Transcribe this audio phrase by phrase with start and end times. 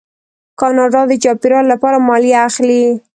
[0.59, 2.83] کاناډا د چاپیریال لپاره مالیه اخلي.